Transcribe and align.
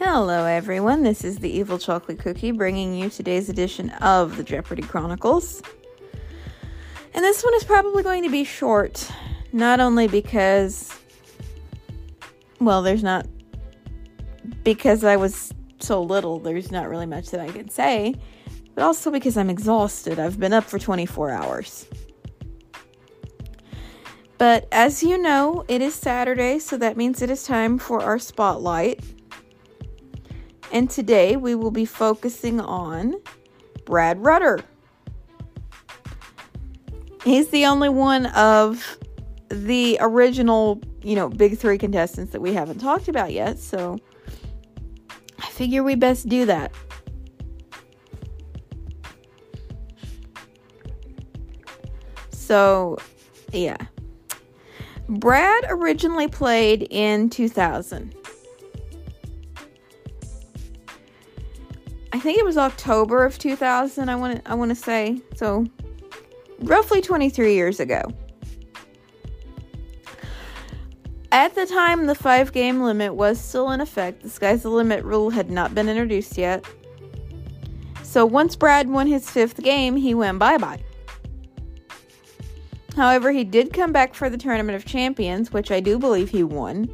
Hello, 0.00 0.44
everyone. 0.44 1.02
This 1.02 1.24
is 1.24 1.38
the 1.38 1.50
Evil 1.50 1.76
Chocolate 1.76 2.20
Cookie 2.20 2.52
bringing 2.52 2.94
you 2.94 3.10
today's 3.10 3.48
edition 3.48 3.90
of 3.90 4.36
the 4.36 4.44
Jeopardy 4.44 4.82
Chronicles. 4.82 5.60
And 7.14 7.24
this 7.24 7.42
one 7.42 7.52
is 7.54 7.64
probably 7.64 8.04
going 8.04 8.22
to 8.22 8.28
be 8.28 8.44
short, 8.44 9.10
not 9.52 9.80
only 9.80 10.06
because, 10.06 10.96
well, 12.60 12.80
there's 12.80 13.02
not, 13.02 13.26
because 14.62 15.02
I 15.02 15.16
was 15.16 15.52
so 15.80 16.00
little, 16.00 16.38
there's 16.38 16.70
not 16.70 16.88
really 16.88 17.06
much 17.06 17.30
that 17.30 17.40
I 17.40 17.48
can 17.48 17.68
say, 17.68 18.14
but 18.76 18.84
also 18.84 19.10
because 19.10 19.36
I'm 19.36 19.50
exhausted. 19.50 20.20
I've 20.20 20.38
been 20.38 20.52
up 20.52 20.62
for 20.62 20.78
24 20.78 21.30
hours. 21.32 21.88
But 24.38 24.68
as 24.70 25.02
you 25.02 25.18
know, 25.18 25.64
it 25.66 25.82
is 25.82 25.96
Saturday, 25.96 26.60
so 26.60 26.76
that 26.76 26.96
means 26.96 27.20
it 27.20 27.30
is 27.30 27.42
time 27.42 27.78
for 27.78 28.00
our 28.00 28.20
spotlight. 28.20 29.00
And 30.72 30.90
today 30.90 31.36
we 31.36 31.54
will 31.54 31.70
be 31.70 31.84
focusing 31.84 32.60
on 32.60 33.14
Brad 33.84 34.22
Rutter. 34.24 34.60
He's 37.24 37.48
the 37.48 37.66
only 37.66 37.88
one 37.88 38.26
of 38.26 38.98
the 39.48 39.98
original, 40.00 40.80
you 41.02 41.16
know, 41.16 41.28
big 41.28 41.58
three 41.58 41.78
contestants 41.78 42.32
that 42.32 42.40
we 42.40 42.52
haven't 42.52 42.78
talked 42.78 43.08
about 43.08 43.32
yet. 43.32 43.58
So 43.58 43.98
I 45.38 45.46
figure 45.46 45.82
we 45.82 45.94
best 45.94 46.28
do 46.28 46.44
that. 46.46 46.72
So, 52.30 52.96
yeah. 53.52 53.76
Brad 55.08 55.64
originally 55.68 56.28
played 56.28 56.86
in 56.90 57.30
2000. 57.30 58.17
I 62.12 62.20
think 62.20 62.38
it 62.38 62.44
was 62.44 62.56
October 62.56 63.24
of 63.24 63.38
2000. 63.38 64.08
I 64.08 64.16
want 64.16 64.44
to 64.44 64.50
I 64.50 64.54
want 64.54 64.70
to 64.70 64.74
say 64.74 65.20
so, 65.34 65.66
roughly 66.60 67.00
23 67.00 67.54
years 67.54 67.80
ago. 67.80 68.02
At 71.30 71.54
the 71.54 71.66
time, 71.66 72.06
the 72.06 72.14
five 72.14 72.52
game 72.52 72.80
limit 72.80 73.14
was 73.14 73.38
still 73.38 73.70
in 73.72 73.82
effect. 73.82 74.22
The 74.22 74.30
sky's 74.30 74.62
the 74.62 74.70
limit 74.70 75.04
rule 75.04 75.28
had 75.28 75.50
not 75.50 75.74
been 75.74 75.88
introduced 75.88 76.38
yet. 76.38 76.64
So 78.02 78.24
once 78.24 78.56
Brad 78.56 78.88
won 78.88 79.06
his 79.06 79.28
fifth 79.28 79.62
game, 79.62 79.96
he 79.96 80.14
went 80.14 80.38
bye 80.38 80.56
bye. 80.56 80.82
However, 82.96 83.30
he 83.30 83.44
did 83.44 83.72
come 83.72 83.92
back 83.92 84.14
for 84.14 84.28
the 84.30 84.38
Tournament 84.38 84.74
of 84.74 84.84
Champions, 84.84 85.52
which 85.52 85.70
I 85.70 85.78
do 85.78 85.98
believe 85.98 86.30
he 86.30 86.42
won. 86.42 86.88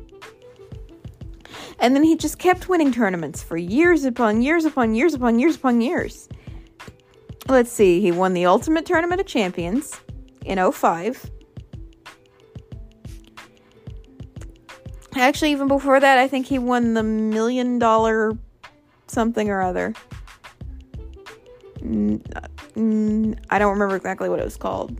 And 1.84 1.94
then 1.94 2.02
he 2.02 2.16
just 2.16 2.38
kept 2.38 2.70
winning 2.70 2.92
tournaments 2.92 3.42
for 3.42 3.58
years 3.58 4.06
upon 4.06 4.40
years 4.40 4.64
upon 4.64 4.94
years 4.94 5.12
upon 5.12 5.38
years 5.38 5.56
upon 5.56 5.82
years. 5.82 6.30
Let's 7.46 7.70
see, 7.70 8.00
he 8.00 8.10
won 8.10 8.32
the 8.32 8.46
Ultimate 8.46 8.86
Tournament 8.86 9.20
of 9.20 9.26
Champions 9.26 10.00
in 10.46 10.72
05. 10.72 11.30
Actually, 15.16 15.50
even 15.50 15.68
before 15.68 16.00
that, 16.00 16.16
I 16.16 16.26
think 16.26 16.46
he 16.46 16.58
won 16.58 16.94
the 16.94 17.02
million 17.02 17.78
dollar 17.78 18.32
something 19.06 19.50
or 19.50 19.60
other. 19.60 19.92
Uh, 21.84 22.48
I 23.50 23.58
don't 23.58 23.72
remember 23.74 23.94
exactly 23.94 24.30
what 24.30 24.38
it 24.38 24.44
was 24.46 24.56
called. 24.56 24.98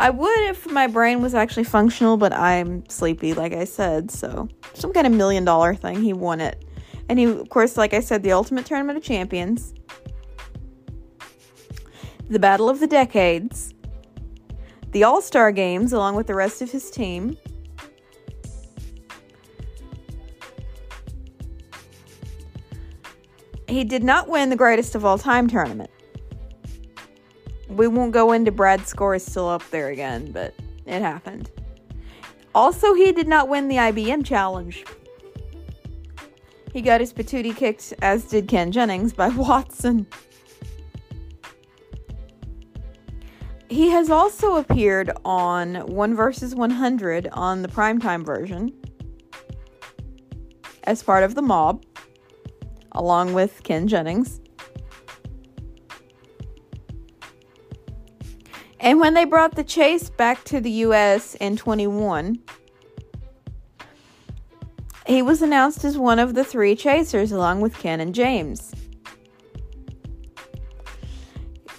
I 0.00 0.08
would 0.08 0.40
if 0.44 0.66
my 0.70 0.86
brain 0.86 1.20
was 1.20 1.34
actually 1.34 1.64
functional, 1.64 2.16
but 2.16 2.32
I'm 2.32 2.88
sleepy, 2.88 3.34
like 3.34 3.52
I 3.52 3.64
said. 3.64 4.10
So, 4.10 4.48
some 4.72 4.94
kind 4.94 5.06
of 5.06 5.12
million 5.12 5.44
dollar 5.44 5.74
thing. 5.74 6.02
He 6.02 6.14
won 6.14 6.40
it. 6.40 6.64
And 7.10 7.18
he, 7.18 7.26
of 7.26 7.50
course, 7.50 7.76
like 7.76 7.92
I 7.92 8.00
said, 8.00 8.22
the 8.22 8.32
Ultimate 8.32 8.64
Tournament 8.64 8.96
of 8.96 9.04
Champions, 9.04 9.74
the 12.30 12.38
Battle 12.38 12.70
of 12.70 12.80
the 12.80 12.86
Decades, 12.86 13.74
the 14.92 15.04
All 15.04 15.20
Star 15.20 15.52
Games, 15.52 15.92
along 15.92 16.16
with 16.16 16.28
the 16.28 16.34
rest 16.34 16.62
of 16.62 16.70
his 16.70 16.90
team. 16.90 17.36
He 23.68 23.84
did 23.84 24.02
not 24.02 24.28
win 24.30 24.48
the 24.48 24.56
greatest 24.56 24.94
of 24.94 25.04
all 25.04 25.18
time 25.18 25.46
tournament 25.46 25.90
we 27.70 27.86
won't 27.86 28.12
go 28.12 28.32
into 28.32 28.50
Brad's 28.50 28.88
score 28.88 29.14
is 29.14 29.24
still 29.24 29.48
up 29.48 29.68
there 29.70 29.88
again, 29.88 30.32
but 30.32 30.54
it 30.86 31.00
happened. 31.00 31.50
Also, 32.54 32.94
he 32.94 33.12
did 33.12 33.28
not 33.28 33.48
win 33.48 33.68
the 33.68 33.76
IBM 33.76 34.24
challenge. 34.24 34.84
He 36.72 36.82
got 36.82 37.00
his 37.00 37.12
patootie 37.12 37.56
kicked, 37.56 37.94
as 38.02 38.24
did 38.24 38.48
Ken 38.48 38.72
Jennings, 38.72 39.12
by 39.12 39.28
Watson. 39.36 40.06
He 43.68 43.90
has 43.90 44.10
also 44.10 44.56
appeared 44.56 45.12
on 45.24 45.86
1 45.86 46.14
versus 46.16 46.56
100 46.56 47.28
on 47.32 47.62
the 47.62 47.68
primetime 47.68 48.26
version 48.26 48.72
as 50.84 51.04
part 51.04 51.22
of 51.22 51.36
the 51.36 51.42
mob, 51.42 51.84
along 52.92 53.32
with 53.32 53.62
Ken 53.62 53.86
Jennings. 53.86 54.40
And 58.90 58.98
when 58.98 59.14
they 59.14 59.24
brought 59.24 59.54
the 59.54 59.62
chase 59.62 60.10
back 60.10 60.42
to 60.46 60.60
the 60.60 60.70
US 60.82 61.36
in 61.36 61.56
21, 61.56 62.40
he 65.06 65.22
was 65.22 65.42
announced 65.42 65.84
as 65.84 65.96
one 65.96 66.18
of 66.18 66.34
the 66.34 66.42
three 66.42 66.74
chasers 66.74 67.30
along 67.30 67.60
with 67.60 67.78
Ken 67.78 68.00
and 68.00 68.12
James. 68.12 68.74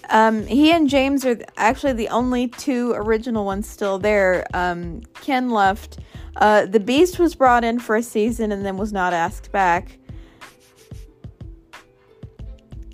Um, 0.10 0.48
he 0.48 0.72
and 0.72 0.88
James 0.88 1.26
are 1.26 1.38
actually 1.58 1.92
the 1.92 2.08
only 2.08 2.48
two 2.48 2.94
original 2.94 3.44
ones 3.44 3.68
still 3.68 4.00
there. 4.00 4.48
Um, 4.54 5.02
Ken 5.16 5.50
left. 5.50 6.00
Uh, 6.38 6.66
the 6.66 6.80
Beast 6.80 7.20
was 7.20 7.36
brought 7.36 7.66
in 7.66 7.80
for 7.80 7.98
a 7.98 8.04
season 8.04 8.54
and 8.54 8.66
then 8.66 8.78
was 8.78 8.94
not 8.94 9.12
asked 9.12 9.52
back. 9.52 10.00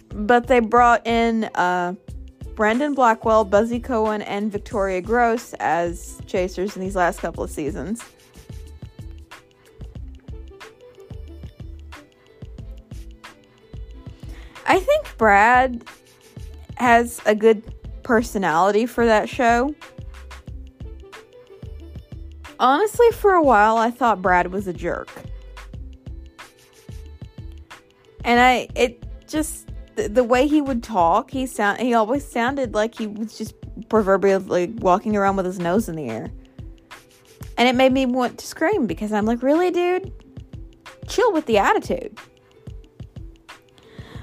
But 0.09 0.47
they 0.47 0.59
brought 0.59 1.05
in 1.05 1.43
uh, 1.53 1.93
Brandon 2.57 2.95
Blackwell, 2.95 3.45
Buzzy 3.45 3.79
Cohen, 3.79 4.23
and 4.23 4.51
Victoria 4.51 4.99
Groce 4.99 5.53
as 5.59 6.19
chasers 6.25 6.75
in 6.75 6.81
these 6.81 6.95
last 6.95 7.19
couple 7.19 7.43
of 7.43 7.51
seasons. 7.51 8.03
I 14.65 14.79
think 14.79 15.17
Brad 15.19 15.83
has 16.77 17.21
a 17.27 17.35
good 17.35 17.61
personality 18.01 18.87
for 18.87 19.05
that 19.05 19.29
show. 19.29 19.75
Honestly, 22.59 23.11
for 23.11 23.33
a 23.33 23.43
while, 23.43 23.77
I 23.77 23.91
thought 23.91 24.19
Brad 24.19 24.51
was 24.51 24.65
a 24.67 24.73
jerk. 24.73 25.11
And 28.23 28.39
I, 28.39 28.67
it 28.75 29.03
just, 29.27 29.69
the, 29.97 30.23
way 30.23 30.47
he 30.47 30.61
would 30.61 30.83
talk, 30.83 31.31
he 31.31 31.45
sound 31.45 31.79
he 31.79 31.93
always 31.93 32.25
sounded 32.25 32.73
like 32.73 32.95
he 32.95 33.07
was 33.07 33.37
just 33.37 33.55
proverbially 33.89 34.67
walking 34.67 35.15
around 35.15 35.35
with 35.35 35.45
his 35.45 35.59
nose 35.59 35.89
in 35.89 35.95
the 35.95 36.09
air. 36.09 36.31
And 37.57 37.67
it 37.67 37.75
made 37.75 37.91
me 37.91 38.05
want 38.05 38.37
to 38.37 38.45
scream 38.45 38.85
because 38.85 39.11
I'm 39.11 39.25
like, 39.25 39.41
really, 39.41 39.71
dude? 39.71 40.13
Chill 41.07 41.33
with 41.33 41.47
the 41.47 41.57
attitude. 41.57 42.17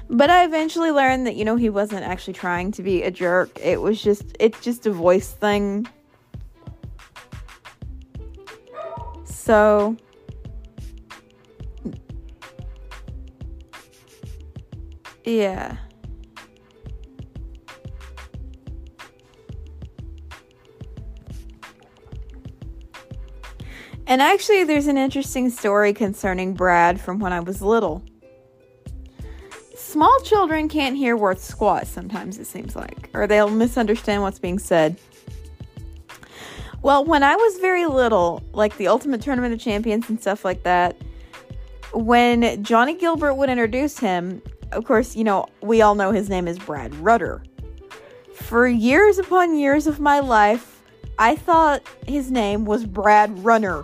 But 0.09 0.29
I 0.29 0.45
eventually 0.45 0.91
learned 0.91 1.27
that, 1.27 1.35
you 1.35 1.43
know, 1.43 1.55
he 1.55 1.69
wasn't 1.69 2.03
actually 2.03 2.33
trying 2.33 2.71
to 2.73 2.83
be 2.83 3.03
a 3.03 3.11
jerk. 3.11 3.59
It 3.59 3.81
was 3.81 4.01
just, 4.01 4.23
it's 4.39 4.61
just 4.61 4.85
a 4.85 4.91
voice 4.91 5.31
thing. 5.31 5.87
So, 9.25 9.97
Yeah. 15.25 15.77
And 24.07 24.21
actually, 24.21 24.63
there's 24.63 24.85
an 24.85 24.97
interesting 24.97 25.49
story 25.49 25.91
concerning 25.91 26.53
Brad 26.53 27.01
from 27.01 27.19
when 27.19 27.33
I 27.33 27.39
was 27.39 27.61
little. 27.61 28.03
Small 29.75 30.19
children 30.23 30.69
can't 30.69 30.95
hear 30.95 31.17
worth 31.17 31.41
squat 31.43 31.87
sometimes, 31.87 32.37
it 32.37 32.45
seems 32.45 32.75
like, 32.75 33.09
or 33.13 33.25
they'll 33.25 33.49
misunderstand 33.49 34.21
what's 34.21 34.37
being 34.37 34.59
said. 34.59 34.97
Well, 36.83 37.03
when 37.03 37.23
I 37.23 37.35
was 37.35 37.57
very 37.57 37.87
little, 37.87 38.43
like 38.53 38.77
the 38.77 38.87
Ultimate 38.87 39.21
Tournament 39.21 39.55
of 39.55 39.59
Champions 39.59 40.07
and 40.07 40.21
stuff 40.21 40.45
like 40.45 40.61
that, 40.63 41.01
when 41.93 42.63
Johnny 42.63 42.93
Gilbert 42.95 43.33
would 43.35 43.49
introduce 43.49 43.97
him, 43.97 44.41
of 44.71 44.85
course, 44.85 45.15
you 45.15 45.23
know, 45.23 45.45
we 45.61 45.81
all 45.81 45.95
know 45.95 46.11
his 46.11 46.29
name 46.29 46.47
is 46.47 46.59
Brad 46.59 46.93
Rutter. 46.95 47.43
For 48.33 48.67
years 48.67 49.17
upon 49.17 49.57
years 49.57 49.87
of 49.87 49.99
my 49.99 50.19
life, 50.19 50.81
I 51.17 51.35
thought 51.35 51.81
his 52.05 52.31
name 52.31 52.65
was 52.65 52.85
Brad 52.85 53.43
Runner. 53.43 53.83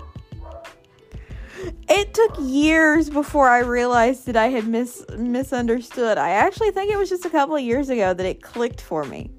It 1.90 2.14
took 2.14 2.36
years 2.40 3.10
before 3.10 3.48
I 3.48 3.60
realized 3.60 4.26
that 4.26 4.36
I 4.36 4.48
had 4.48 4.68
mis- 4.68 5.06
misunderstood. 5.18 6.18
I 6.18 6.32
actually 6.32 6.72
think 6.72 6.92
it 6.92 6.98
was 6.98 7.10
just 7.10 7.26
a 7.26 7.30
couple 7.30 7.56
of 7.56 7.62
years 7.62 7.90
ago 7.90 8.14
that 8.14 8.26
it 8.26 8.42
clicked 8.42 8.82
for 8.82 9.04
me. 9.04 9.32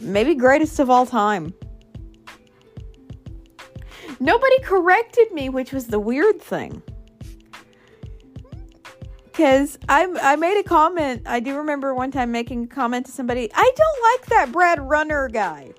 Maybe 0.00 0.34
greatest 0.34 0.78
of 0.78 0.90
all 0.90 1.06
time. 1.06 1.54
Nobody 4.18 4.60
corrected 4.60 5.32
me, 5.32 5.48
which 5.48 5.72
was 5.72 5.86
the 5.86 5.98
weird 5.98 6.40
thing. 6.42 6.82
Because 9.30 9.78
I, 9.88 10.06
I 10.20 10.36
made 10.36 10.58
a 10.58 10.62
comment. 10.62 11.22
I 11.26 11.40
do 11.40 11.56
remember 11.56 11.94
one 11.94 12.10
time 12.10 12.32
making 12.32 12.64
a 12.64 12.66
comment 12.66 13.06
to 13.06 13.12
somebody, 13.12 13.50
I 13.54 13.70
don't 13.76 14.02
like 14.12 14.26
that 14.26 14.52
Brad 14.52 14.80
Runner 14.88 15.28
guy. 15.28 15.72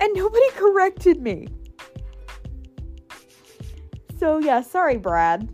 And 0.00 0.14
nobody 0.14 0.50
corrected 0.54 1.20
me. 1.22 1.48
So, 4.18 4.38
yeah, 4.38 4.60
sorry, 4.60 4.98
Brad. 4.98 5.48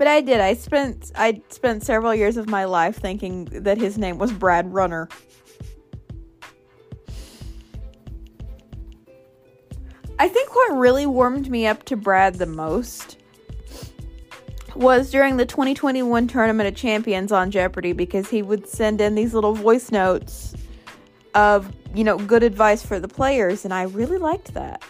But 0.00 0.06
I 0.06 0.22
did. 0.22 0.40
I 0.40 0.54
spent 0.54 1.12
I 1.14 1.42
spent 1.50 1.82
several 1.82 2.14
years 2.14 2.38
of 2.38 2.48
my 2.48 2.64
life 2.64 2.96
thinking 2.96 3.44
that 3.52 3.76
his 3.76 3.98
name 3.98 4.16
was 4.16 4.32
Brad 4.32 4.72
Runner. 4.72 5.10
I 10.20 10.28
think 10.28 10.54
what 10.54 10.76
really 10.76 11.06
warmed 11.06 11.50
me 11.50 11.66
up 11.66 11.84
to 11.84 11.96
Brad 11.96 12.34
the 12.34 12.44
most 12.44 13.16
was 14.74 15.10
during 15.10 15.38
the 15.38 15.46
2021 15.46 16.28
Tournament 16.28 16.68
of 16.68 16.74
Champions 16.74 17.32
on 17.32 17.50
Jeopardy 17.50 17.94
because 17.94 18.28
he 18.28 18.42
would 18.42 18.68
send 18.68 19.00
in 19.00 19.14
these 19.14 19.32
little 19.32 19.54
voice 19.54 19.90
notes 19.90 20.54
of, 21.34 21.72
you 21.94 22.04
know, 22.04 22.18
good 22.18 22.42
advice 22.42 22.84
for 22.84 23.00
the 23.00 23.08
players, 23.08 23.64
and 23.64 23.72
I 23.72 23.84
really 23.84 24.18
liked 24.18 24.52
that. 24.52 24.82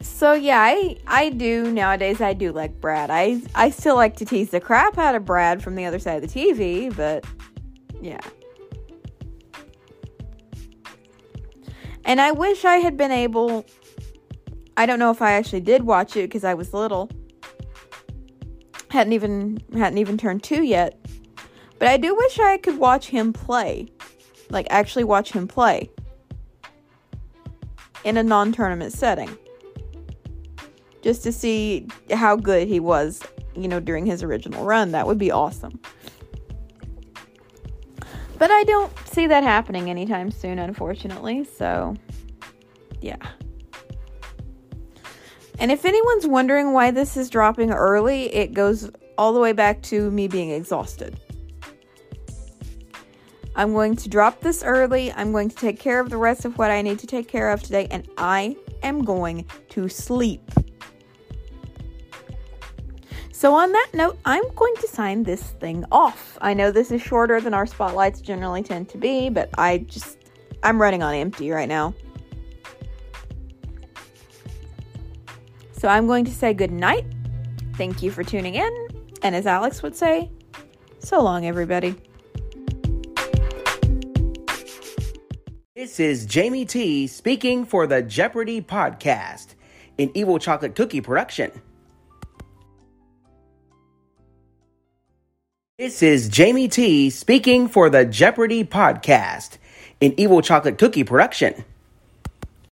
So 0.00 0.32
yeah, 0.32 0.60
I 0.60 0.96
I 1.06 1.28
do 1.28 1.70
nowadays. 1.70 2.20
I 2.20 2.32
do 2.32 2.50
like 2.50 2.80
Brad. 2.80 3.10
I 3.10 3.42
I 3.54 3.70
still 3.70 3.94
like 3.94 4.16
to 4.16 4.24
tease 4.24 4.50
the 4.50 4.60
crap 4.60 4.98
out 4.98 5.14
of 5.14 5.24
Brad 5.24 5.62
from 5.62 5.76
the 5.76 5.84
other 5.84 6.00
side 6.00 6.20
of 6.20 6.28
the 6.28 6.40
TV, 6.40 6.94
but 6.96 7.24
yeah. 8.02 8.18
And 12.04 12.20
I 12.20 12.32
wish 12.32 12.64
I 12.64 12.76
had 12.76 12.96
been 12.96 13.10
able. 13.10 13.64
I 14.76 14.86
don't 14.86 14.98
know 14.98 15.10
if 15.10 15.22
I 15.22 15.32
actually 15.32 15.60
did 15.60 15.84
watch 15.84 16.16
it 16.16 16.22
because 16.28 16.44
I 16.44 16.54
was 16.54 16.74
little. 16.74 17.10
Hadn't 18.90 19.12
even 19.12 19.58
hadn't 19.72 19.98
even 19.98 20.18
turned 20.18 20.42
two 20.42 20.62
yet. 20.62 20.98
But 21.78 21.88
I 21.88 21.96
do 21.96 22.14
wish 22.14 22.38
I 22.38 22.58
could 22.58 22.78
watch 22.78 23.08
him 23.08 23.32
play, 23.32 23.88
like 24.50 24.66
actually 24.70 25.04
watch 25.04 25.32
him 25.32 25.48
play 25.48 25.90
in 28.04 28.16
a 28.16 28.22
non-tournament 28.22 28.92
setting, 28.92 29.36
just 31.02 31.22
to 31.24 31.32
see 31.32 31.88
how 32.12 32.36
good 32.36 32.68
he 32.68 32.78
was, 32.78 33.22
you 33.56 33.66
know, 33.66 33.80
during 33.80 34.06
his 34.06 34.22
original 34.22 34.64
run. 34.64 34.92
That 34.92 35.06
would 35.06 35.18
be 35.18 35.30
awesome. 35.30 35.80
But 38.38 38.50
I 38.50 38.64
don't 38.64 38.92
see 39.06 39.26
that 39.26 39.42
happening 39.42 39.90
anytime 39.90 40.30
soon, 40.30 40.58
unfortunately. 40.58 41.44
So, 41.44 41.94
yeah. 43.00 43.16
And 45.58 45.70
if 45.70 45.84
anyone's 45.84 46.26
wondering 46.26 46.72
why 46.72 46.90
this 46.90 47.16
is 47.16 47.30
dropping 47.30 47.70
early, 47.70 48.34
it 48.34 48.54
goes 48.54 48.90
all 49.16 49.32
the 49.32 49.40
way 49.40 49.52
back 49.52 49.82
to 49.82 50.10
me 50.10 50.26
being 50.26 50.50
exhausted. 50.50 51.18
I'm 53.56 53.72
going 53.72 53.94
to 53.96 54.08
drop 54.08 54.40
this 54.40 54.64
early. 54.64 55.12
I'm 55.12 55.30
going 55.30 55.48
to 55.48 55.54
take 55.54 55.78
care 55.78 56.00
of 56.00 56.10
the 56.10 56.16
rest 56.16 56.44
of 56.44 56.58
what 56.58 56.72
I 56.72 56.82
need 56.82 56.98
to 56.98 57.06
take 57.06 57.28
care 57.28 57.50
of 57.50 57.62
today, 57.62 57.86
and 57.90 58.08
I 58.18 58.56
am 58.82 59.04
going 59.04 59.46
to 59.70 59.88
sleep. 59.88 60.50
So, 63.44 63.52
on 63.52 63.72
that 63.72 63.90
note, 63.92 64.18
I'm 64.24 64.42
going 64.54 64.74
to 64.76 64.88
sign 64.88 65.24
this 65.24 65.42
thing 65.42 65.84
off. 65.92 66.38
I 66.40 66.54
know 66.54 66.70
this 66.70 66.90
is 66.90 67.02
shorter 67.02 67.42
than 67.42 67.52
our 67.52 67.66
spotlights 67.66 68.22
generally 68.22 68.62
tend 68.62 68.88
to 68.88 68.96
be, 68.96 69.28
but 69.28 69.50
I 69.58 69.84
just, 69.86 70.16
I'm 70.62 70.80
running 70.80 71.02
on 71.02 71.14
empty 71.14 71.50
right 71.50 71.68
now. 71.68 71.92
So, 75.72 75.88
I'm 75.88 76.06
going 76.06 76.24
to 76.24 76.30
say 76.30 76.54
good 76.54 76.72
night. 76.72 77.04
Thank 77.74 78.02
you 78.02 78.10
for 78.10 78.24
tuning 78.24 78.54
in. 78.54 78.88
And 79.20 79.36
as 79.36 79.46
Alex 79.46 79.82
would 79.82 79.94
say, 79.94 80.30
so 81.00 81.22
long, 81.22 81.44
everybody. 81.44 81.96
This 85.76 86.00
is 86.00 86.24
Jamie 86.24 86.64
T 86.64 87.06
speaking 87.06 87.66
for 87.66 87.86
the 87.86 88.00
Jeopardy 88.00 88.62
podcast, 88.62 89.48
an 89.98 90.10
Evil 90.14 90.38
Chocolate 90.38 90.74
Cookie 90.74 91.02
production. 91.02 91.52
This 95.76 96.04
is 96.04 96.28
Jamie 96.28 96.68
T 96.68 97.10
speaking 97.10 97.66
for 97.66 97.90
the 97.90 98.04
Jeopardy 98.04 98.62
podcast, 98.62 99.58
an 100.00 100.14
Evil 100.16 100.40
Chocolate 100.40 100.78
Cookie 100.78 101.02
production. 101.02 101.64